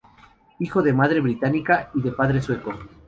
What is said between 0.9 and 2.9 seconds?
madre británica y de padre sueco.